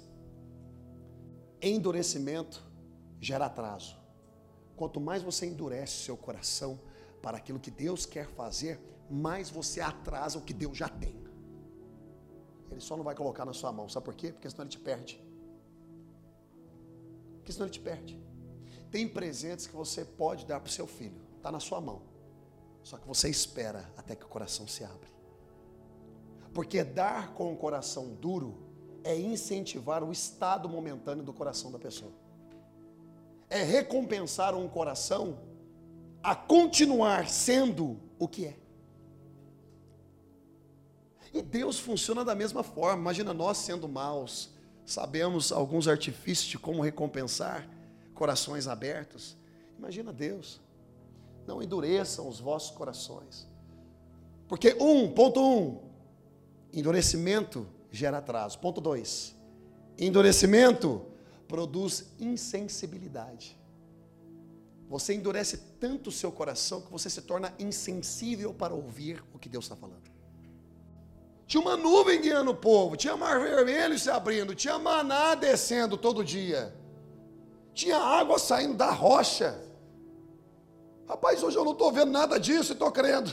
[1.61, 2.63] Endurecimento
[3.19, 4.02] gera atraso.
[4.75, 6.79] Quanto mais você endurece seu coração
[7.21, 11.21] para aquilo que Deus quer fazer, mais você atrasa o que Deus já tem.
[12.71, 14.31] Ele só não vai colocar na sua mão, sabe por quê?
[14.31, 15.23] Porque senão ele te perde.
[17.37, 18.19] Porque senão ele te perde.
[18.89, 22.01] Tem presentes que você pode dar para o seu filho, está na sua mão.
[22.81, 25.09] Só que você espera até que o coração se abre.
[26.53, 28.57] Porque dar com o coração duro
[29.03, 32.11] é incentivar o estado momentâneo do coração da pessoa
[33.53, 35.37] é recompensar um coração
[36.23, 38.57] a continuar sendo o que é.
[41.31, 42.99] E Deus funciona da mesma forma.
[42.99, 44.49] Imagina nós sendo maus,
[44.85, 47.67] sabemos alguns artifícios de como recompensar
[48.15, 49.37] corações abertos.
[49.77, 50.59] Imagina Deus.
[51.45, 53.47] Não endureçam os vossos corações.
[54.47, 55.79] Porque um, ponto um,
[56.71, 58.57] endurecimento gera atraso.
[58.57, 59.35] Ponto dois,
[59.97, 61.12] endurecimento
[61.53, 63.55] produz insensibilidade.
[64.89, 69.47] você endurece tanto o seu coração que você se torna insensível para ouvir o que
[69.47, 70.09] Deus está falando.
[71.45, 76.23] Tinha uma nuvem guiando o povo, tinha mar vermelho se abrindo, tinha maná descendo todo
[76.23, 76.73] dia,
[77.71, 79.49] tinha água saindo da rocha.
[81.07, 83.31] Rapaz, hoje eu não estou vendo nada disso e estou crendo.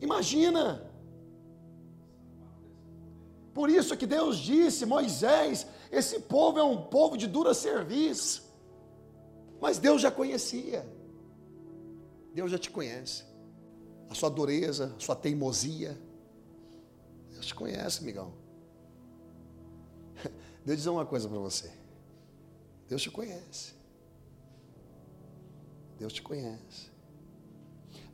[0.00, 0.90] Imagina.
[3.52, 8.44] Por isso que Deus disse, Moisés, esse povo é um povo de dura serviço.
[9.60, 10.86] Mas Deus já conhecia.
[12.34, 13.24] Deus já te conhece.
[14.08, 15.98] A sua dureza, a sua teimosia.
[17.30, 18.34] Deus te conhece, amigão.
[20.64, 21.70] Deus dizer uma coisa para você.
[22.88, 23.74] Deus te conhece.
[25.98, 26.90] Deus te conhece.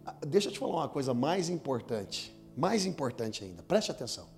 [0.05, 2.37] Ah, deixa eu te falar uma coisa mais importante.
[2.57, 3.63] Mais importante ainda.
[3.63, 4.29] Preste atenção.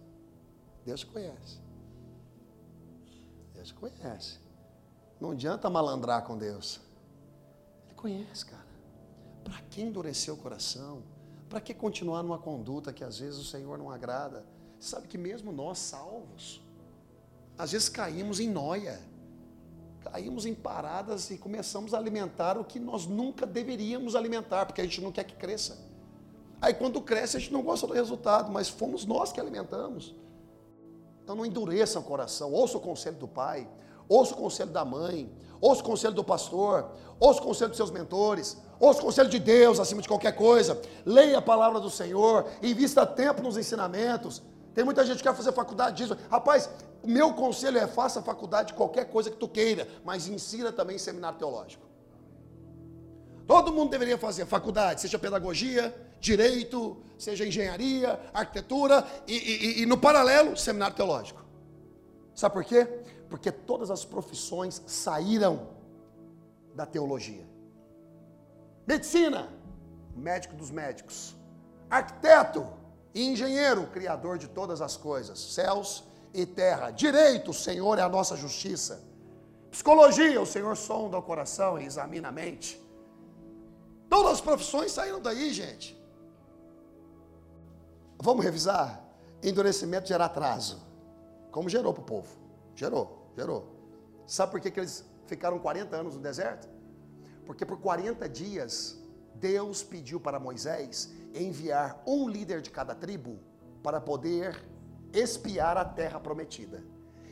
[0.84, 1.63] Deus te conhece.
[3.72, 4.38] Conhece.
[5.20, 6.80] Não adianta malandrar com Deus.
[7.86, 8.66] Ele conhece, cara.
[9.42, 11.02] Para que endurecer o coração?
[11.48, 14.44] Para que continuar numa conduta que às vezes o Senhor não agrada?
[14.80, 16.60] Sabe que mesmo nós salvos,
[17.56, 19.00] às vezes caímos em noia,
[20.02, 24.84] caímos em paradas e começamos a alimentar o que nós nunca deveríamos alimentar, porque a
[24.84, 25.78] gente não quer que cresça.
[26.60, 30.14] Aí quando cresce a gente não gosta do resultado, mas fomos nós que alimentamos.
[31.24, 33.66] Então não endureça o coração, ouça o conselho do pai,
[34.06, 37.90] ouça o conselho da mãe, ouça o conselho do pastor, ouça o conselho dos seus
[37.90, 42.46] mentores, ouça o conselho de Deus acima de qualquer coisa, leia a palavra do Senhor,
[42.62, 44.42] invista tempo nos ensinamentos.
[44.74, 46.14] Tem muita gente que quer fazer faculdade disso.
[46.30, 46.68] Rapaz,
[47.02, 51.38] meu conselho é faça faculdade de qualquer coisa que tu queira, mas ensina também seminário
[51.38, 51.86] teológico.
[53.46, 59.98] Todo mundo deveria fazer faculdade, seja pedagogia, direito, seja engenharia, arquitetura e, e, e no
[59.98, 61.44] paralelo, seminário teológico.
[62.34, 62.86] Sabe por quê?
[63.28, 65.68] Porque todas as profissões saíram
[66.74, 67.46] da teologia.
[68.86, 69.48] Medicina,
[70.16, 71.36] médico dos médicos.
[71.90, 72.66] Arquiteto
[73.14, 76.90] e engenheiro, criador de todas as coisas, céus e terra.
[76.90, 79.02] Direito, o Senhor é a nossa justiça.
[79.70, 82.80] Psicologia, o Senhor sonda o coração e examina a mente.
[84.08, 86.03] Todas as profissões saíram daí, gente.
[88.24, 89.04] Vamos revisar?
[89.42, 90.82] Endurecimento gera atraso.
[91.50, 92.26] Como gerou para o povo?
[92.74, 93.76] Gerou, gerou.
[94.26, 96.66] Sabe por que, que eles ficaram 40 anos no deserto?
[97.44, 98.98] Porque por 40 dias
[99.34, 103.40] Deus pediu para Moisés enviar um líder de cada tribo
[103.82, 104.58] para poder
[105.12, 106.82] espiar a terra prometida.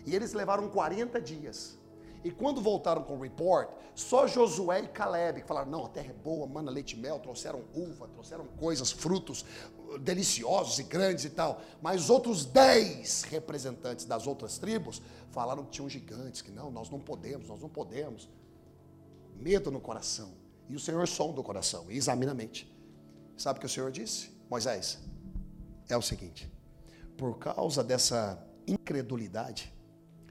[0.05, 1.79] E eles levaram 40 dias.
[2.25, 6.11] E quando voltaram com o report, só Josué e Caleb que falaram: não, a terra
[6.11, 9.45] é boa, mana, leite e mel, trouxeram uva, trouxeram coisas, frutos
[9.79, 11.61] uh, deliciosos e grandes e tal.
[11.81, 16.89] Mas os outros dez representantes das outras tribos falaram que tinham gigantes, que não, nós
[16.91, 18.29] não podemos, nós não podemos.
[19.35, 20.31] Medo no coração.
[20.69, 22.73] E o Senhor sonda o coração e examina a mente.
[23.37, 24.31] Sabe o que o Senhor disse?
[24.49, 25.01] Moisés,
[25.89, 26.51] é o seguinte:
[27.17, 29.73] por causa dessa incredulidade,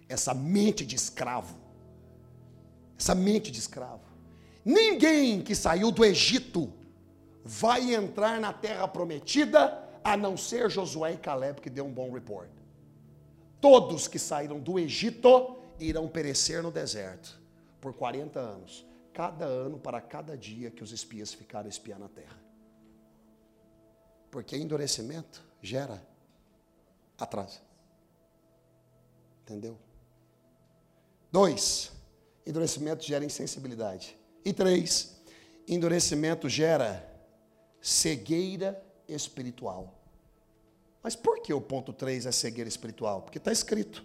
[0.08, 1.61] essa mente de escravo,
[3.02, 4.04] essa mente de escravo.
[4.64, 6.72] Ninguém que saiu do Egito
[7.44, 12.12] vai entrar na terra prometida, a não ser Josué e Caleb, que deu um bom
[12.12, 12.50] report.
[13.60, 17.42] Todos que saíram do Egito irão perecer no deserto
[17.80, 22.08] por 40 anos, cada ano para cada dia que os espias ficaram a espiar na
[22.08, 22.40] terra.
[24.30, 26.00] Porque endurecimento gera
[27.18, 27.62] atraso.
[29.44, 29.78] Entendeu?
[31.32, 31.92] Dois,
[32.46, 34.18] endurecimento gera insensibilidade.
[34.44, 35.22] E três,
[35.68, 37.08] endurecimento gera
[37.80, 39.98] cegueira espiritual.
[41.04, 43.24] Mas por que o ponto 3 é cegueira espiritual?
[43.24, 44.04] Porque está escrito: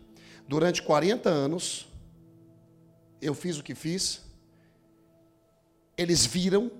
[0.48, 1.88] durante 40 anos,
[3.20, 4.22] eu fiz o que fiz,
[5.96, 6.70] eles viram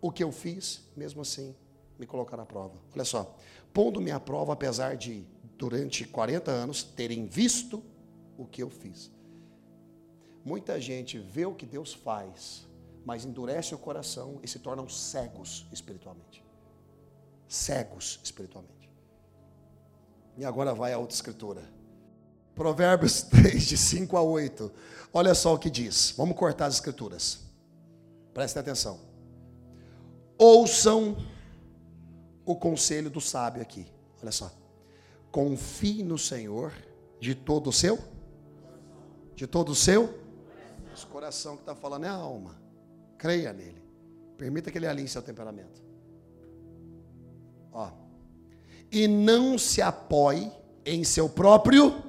[0.00, 1.54] o que eu fiz, mesmo assim,
[1.98, 2.78] me colocaram à prova.
[2.94, 3.36] Olha só,
[3.72, 5.24] pondo-me à prova, apesar de,
[5.56, 7.82] durante 40 anos, terem visto
[8.36, 9.10] o que eu fiz.
[10.46, 12.68] Muita gente vê o que Deus faz,
[13.04, 16.40] mas endurece o coração e se tornam cegos espiritualmente.
[17.48, 18.88] Cegos espiritualmente.
[20.36, 21.68] E agora vai a outra escritura.
[22.54, 24.72] Provérbios 3, de 5 a 8.
[25.12, 26.14] Olha só o que diz.
[26.16, 27.40] Vamos cortar as escrituras.
[28.32, 29.00] Prestem atenção.
[30.38, 31.16] Ouçam
[32.44, 33.84] o conselho do sábio aqui.
[34.22, 34.52] Olha só.
[35.32, 36.72] Confie no Senhor
[37.18, 37.98] de todo o seu.
[39.34, 40.24] De todo o seu
[40.96, 42.56] esse coração que está falando é a alma.
[43.18, 43.82] Creia nele.
[44.36, 45.82] Permita que ele alinhe seu temperamento.
[47.72, 47.90] Ó.
[48.90, 50.50] E não se apoie
[50.84, 52.02] em seu próprio.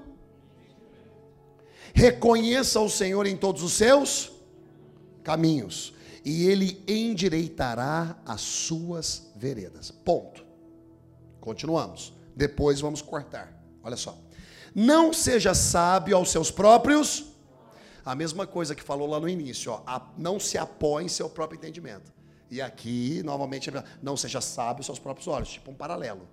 [1.94, 4.32] Reconheça o Senhor em todos os seus
[5.24, 5.94] caminhos.
[6.24, 9.92] e ele endireitará as suas veredas.
[9.92, 10.46] Ponto.
[11.40, 12.14] Continuamos.
[12.36, 13.58] Depois vamos cortar.
[13.82, 14.18] Olha só.
[14.76, 17.37] Não seja sábio aos seus próprios.
[18.08, 21.58] A mesma coisa que falou lá no início, ó, não se apoie em seu próprio
[21.58, 22.10] entendimento.
[22.50, 23.70] E aqui, novamente,
[24.02, 26.26] não seja sábio aos seus próprios olhos, tipo um paralelo.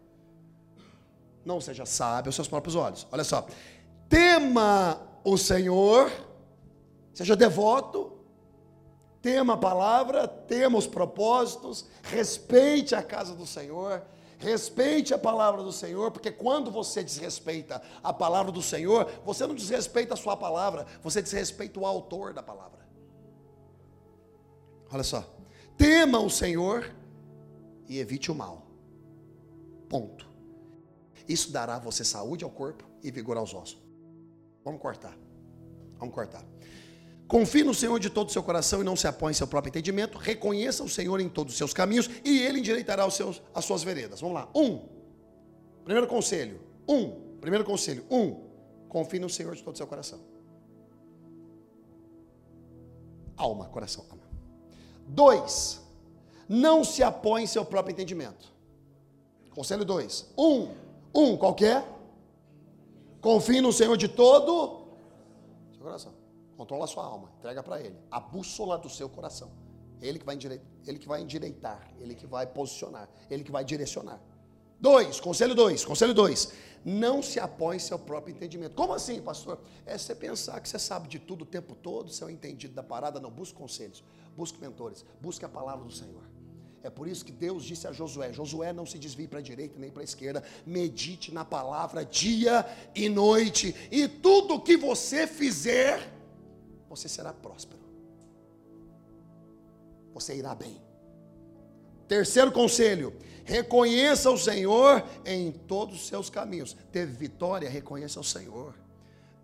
[1.45, 3.09] Não seja sábio aos seus próprios olhos.
[3.11, 3.49] Olha só.
[4.09, 6.13] Tema o Senhor,
[7.13, 8.21] seja devoto,
[9.21, 14.01] tema a palavra, tema os propósitos, respeite a casa do Senhor,
[14.45, 19.55] respeite a palavra do Senhor, porque quando você desrespeita a palavra do Senhor, você não
[19.55, 22.87] desrespeita a sua palavra, você desrespeita o autor da palavra.
[24.93, 25.25] Olha só,
[25.77, 26.95] tema o Senhor
[27.89, 28.67] e evite o mal.
[29.89, 30.29] Ponto.
[31.27, 33.83] Isso dará a você saúde ao corpo e vigor aos ossos.
[34.63, 35.17] Vamos cortar.
[35.99, 36.45] Vamos cortar.
[37.27, 39.71] Confie no Senhor de todo o seu coração e não se apoie em seu próprio
[39.71, 40.19] entendimento.
[40.19, 43.83] Reconheça o Senhor em todos os seus caminhos e Ele endireitará os seus, as suas
[43.83, 44.21] veredas.
[44.21, 44.49] Vamos lá.
[44.55, 44.87] Um.
[45.85, 46.61] Primeiro conselho.
[46.89, 47.37] Um.
[47.41, 48.05] Primeiro conselho.
[48.11, 48.45] Um.
[48.89, 50.21] Confie no Senhor de todo o seu coração.
[53.37, 54.23] Alma, coração, alma.
[55.09, 55.81] Dois.
[56.49, 58.53] Não se apoie em seu próprio entendimento.
[59.51, 60.31] Conselho dois.
[60.37, 60.69] Um.
[61.15, 61.87] Um, qualquer.
[63.21, 64.89] Confie no Senhor de todo
[65.73, 66.24] seu coração.
[66.57, 67.97] Controla a sua alma, entrega para Ele.
[68.11, 69.51] A bússola do seu coração.
[70.01, 73.65] Ele que vai endireitar, ele que vai endireitar, ele que vai posicionar, ele que vai
[73.65, 74.21] direcionar.
[74.79, 76.53] Dois, conselho dois, conselho dois.
[76.85, 78.75] Não se apoie em seu próprio entendimento.
[78.75, 79.59] Como assim, pastor?
[79.87, 82.83] É você pensar que você sabe de tudo o tempo todo, você é entendido da
[82.83, 83.19] parada.
[83.19, 84.05] Não, busque conselhos,
[84.37, 86.23] busque mentores, busque a palavra do Senhor.
[86.83, 89.79] É por isso que Deus disse a Josué: Josué, não se desvie para a direita
[89.79, 96.13] nem para a esquerda, medite na palavra dia e noite, e tudo que você fizer,
[96.97, 97.83] você será próspero.
[100.13, 100.81] Você irá bem.
[102.07, 103.13] Terceiro conselho:
[103.45, 106.77] reconheça o Senhor em todos os seus caminhos.
[106.93, 108.75] Teve vitória, reconheça o Senhor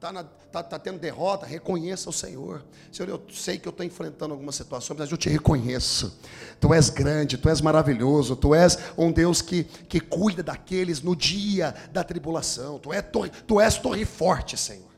[0.00, 2.64] está tá, tá tendo derrota, reconheça o Senhor.
[2.90, 6.18] Senhor, eu sei que eu estou enfrentando algumas situações, mas eu te reconheço.
[6.58, 11.14] Tu és grande, tu és maravilhoso, tu és um Deus que, que cuida daqueles no
[11.14, 12.78] dia da tribulação.
[12.78, 14.89] Tu, é torre, tu és torre forte, Senhor.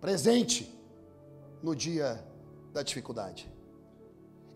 [0.00, 0.72] Presente
[1.62, 2.24] no dia
[2.72, 3.50] da dificuldade.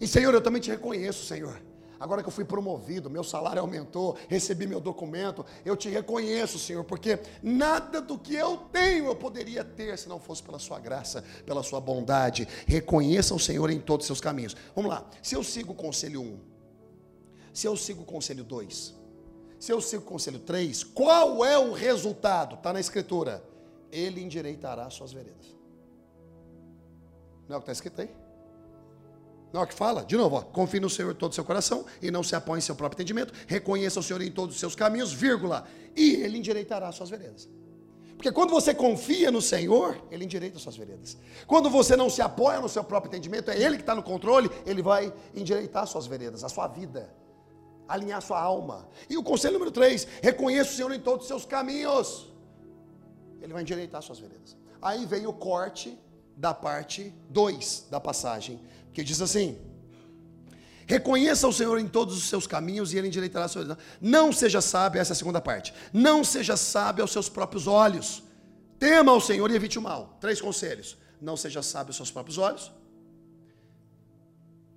[0.00, 1.60] E Senhor, eu também te reconheço, Senhor
[2.04, 6.84] Agora que eu fui promovido, meu salário aumentou, recebi meu documento, eu te reconheço, Senhor,
[6.84, 11.24] porque nada do que eu tenho eu poderia ter se não fosse pela Sua graça,
[11.46, 12.46] pela Sua bondade.
[12.66, 14.54] Reconheça o Senhor em todos os seus caminhos.
[14.74, 16.40] Vamos lá, se eu sigo o conselho 1,
[17.54, 18.94] se eu sigo o conselho 2,
[19.58, 22.56] se eu sigo o conselho 3, qual é o resultado?
[22.56, 23.42] Está na Escritura.
[23.90, 25.54] Ele endireitará suas veredas.
[27.48, 28.24] Não é o que está escrito aí?
[29.52, 30.04] Não é o que fala?
[30.04, 32.60] De novo, ó, confie no Senhor todo o seu coração e não se apoie em
[32.60, 33.32] seu próprio entendimento.
[33.46, 35.64] Reconheça o Senhor em todos os seus caminhos, vírgula,
[35.94, 37.48] e Ele endireitará as suas veredas.
[38.16, 41.16] Porque quando você confia no Senhor, Ele endireita as suas veredas.
[41.46, 44.50] Quando você não se apoia no seu próprio entendimento, é Ele que está no controle,
[44.66, 47.14] Ele vai endireitar as suas veredas, a sua vida,
[47.86, 48.88] alinhar sua alma.
[49.08, 52.33] E o conselho número 3, reconheça o Senhor em todos os seus caminhos.
[53.44, 54.56] Ele vai endireitar as suas veredas.
[54.80, 55.98] Aí vem o corte
[56.34, 58.58] da parte 2 da passagem
[58.94, 59.58] que diz assim:
[60.86, 63.78] Reconheça o Senhor em todos os seus caminhos e ele endireitará a sua vida.
[64.00, 65.74] Não seja sábio, essa é a segunda parte.
[65.92, 68.22] Não seja sábio aos seus próprios olhos.
[68.78, 70.16] Tema ao Senhor e evite o mal.
[70.20, 70.96] Três conselhos.
[71.20, 72.72] Não seja sábio aos seus próprios olhos.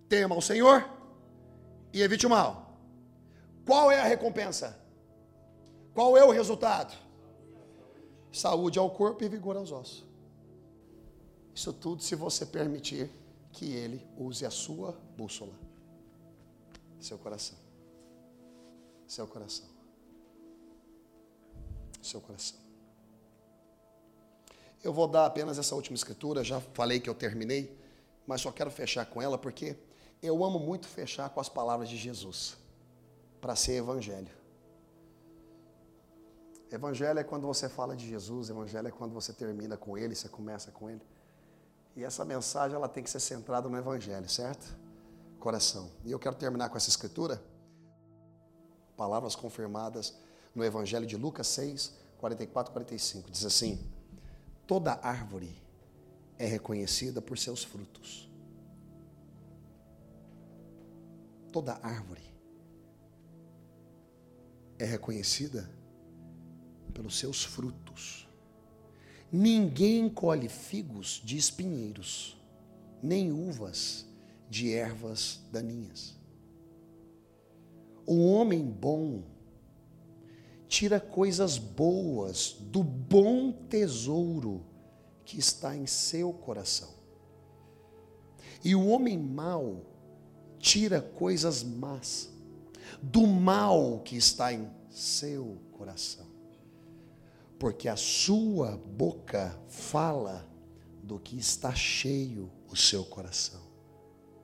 [0.09, 0.89] Tema ao Senhor
[1.93, 2.77] e evite o mal.
[3.65, 4.77] Qual é a recompensa?
[5.93, 6.93] Qual é o resultado?
[8.37, 10.05] Saúde ao corpo e vigor aos ossos.
[11.53, 13.09] Isso tudo se você permitir
[13.51, 15.53] que ele use a sua bússola.
[16.99, 17.57] Seu coração.
[19.07, 19.65] Seu coração.
[22.01, 22.59] Seu coração.
[24.83, 27.75] Eu vou dar apenas essa última escritura, já falei que eu terminei,
[28.27, 29.75] mas só quero fechar com ela porque
[30.21, 32.55] eu amo muito fechar com as palavras de Jesus
[33.41, 34.29] para ser evangelho.
[36.71, 40.27] Evangelho é quando você fala de Jesus, evangelho é quando você termina com ele, você
[40.27, 41.01] começa com ele.
[41.95, 44.77] E essa mensagem ela tem que ser centrada no Evangelho, certo?
[45.39, 45.89] Coração.
[46.05, 47.41] E eu quero terminar com essa escritura.
[48.95, 50.15] Palavras confirmadas
[50.53, 53.31] no Evangelho de Lucas 6, 44 e 45.
[53.31, 53.79] Diz assim:
[54.67, 55.59] Toda árvore
[56.37, 58.29] é reconhecida por seus frutos.
[61.51, 62.21] Toda árvore
[64.77, 65.67] é reconhecida
[66.93, 68.27] pelos seus frutos.
[69.31, 72.37] Ninguém colhe figos de espinheiros,
[73.01, 74.05] nem uvas
[74.49, 76.15] de ervas daninhas.
[78.05, 79.23] O homem bom
[80.67, 84.65] tira coisas boas do bom tesouro
[85.25, 86.89] que está em seu coração.
[88.63, 89.85] E o homem mau
[90.57, 92.29] tira coisas más
[93.01, 96.26] do mal que está em seu coração.
[97.59, 100.47] Porque a sua boca fala
[101.01, 103.61] do que está cheio o seu coração.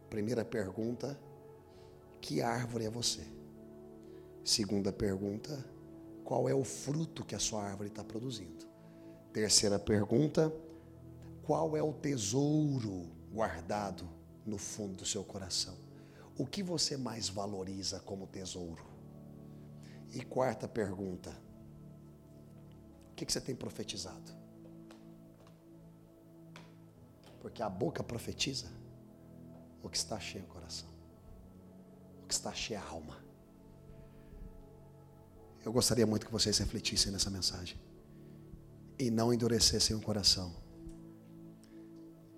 [0.10, 1.20] Primeira pergunta:
[2.22, 3.26] que árvore é você?
[4.44, 5.64] Segunda pergunta:
[6.24, 8.66] qual é o fruto que a sua árvore está produzindo?
[9.32, 10.54] Terceira pergunta:
[11.44, 14.08] qual é o tesouro guardado
[14.46, 15.76] no fundo do seu coração?
[16.38, 18.86] O que você mais valoriza como tesouro?
[20.14, 21.36] E quarta pergunta:
[23.14, 24.34] o que você tem profetizado?
[27.40, 28.66] Porque a boca profetiza
[29.84, 30.90] o que está cheio o coração,
[32.24, 33.24] o que está cheio a alma.
[35.64, 37.80] Eu gostaria muito que vocês refletissem nessa mensagem
[38.98, 40.56] e não endurecessem o coração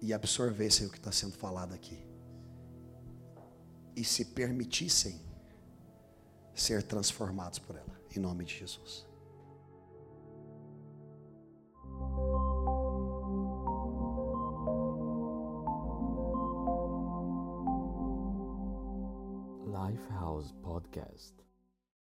[0.02, 2.06] e absorvessem o que está sendo falado aqui
[3.96, 5.22] e se permitissem
[6.54, 9.15] ser transformados por ela, em nome de Jesus.
[20.10, 21.45] Lifehouse Podcast.